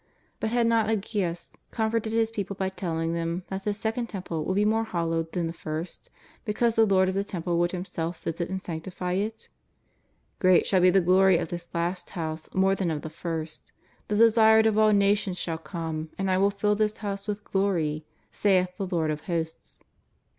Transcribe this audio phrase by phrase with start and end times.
[0.39, 4.55] But had not Aggeus comforted his people by telling them that this Second Temple would
[4.55, 6.09] be more hallowed than the First,
[6.43, 9.47] because the Lord of the Temple would Himself visit and sanctify it?
[10.37, 13.73] ^' Great shall be the glory of this last house more than of the first.
[14.07, 18.03] The Desired of all nations shall come, and I will fill this house with glory,
[18.31, 19.81] saith the Lord of Hosts."